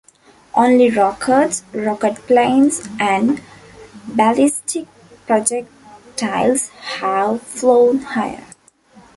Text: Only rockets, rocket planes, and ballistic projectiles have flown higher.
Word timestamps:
Only 0.55 0.89
rockets, 0.89 1.61
rocket 1.73 2.15
planes, 2.25 2.89
and 2.99 3.39
ballistic 4.07 4.87
projectiles 5.27 6.69
have 6.97 7.43
flown 7.43 7.99
higher. 7.99 8.43